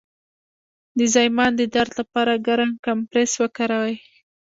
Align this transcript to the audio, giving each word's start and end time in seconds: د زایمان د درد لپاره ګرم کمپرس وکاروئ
د 0.97 0.99
زایمان 1.13 1.51
د 1.57 1.61
درد 1.73 1.91
لپاره 1.99 2.33
ګرم 2.47 2.71
کمپرس 2.85 3.31
وکاروئ 3.41 3.95